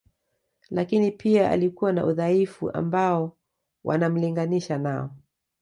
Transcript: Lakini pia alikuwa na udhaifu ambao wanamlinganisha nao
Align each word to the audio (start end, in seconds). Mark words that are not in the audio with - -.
Lakini 0.69 1.11
pia 1.11 1.51
alikuwa 1.51 1.93
na 1.93 2.05
udhaifu 2.05 2.71
ambao 2.71 3.37
wanamlinganisha 3.83 4.77
nao 4.77 5.09